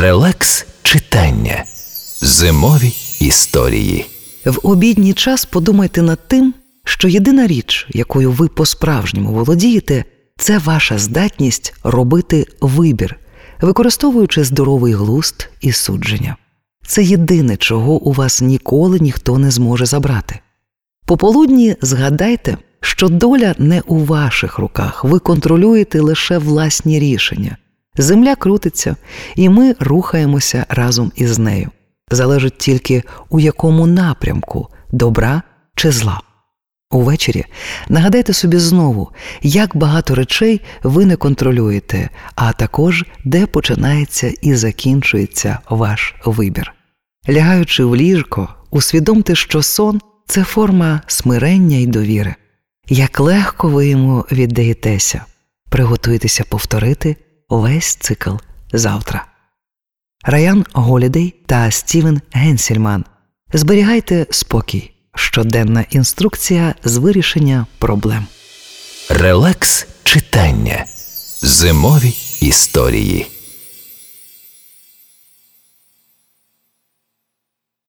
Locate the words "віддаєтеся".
54.32-55.24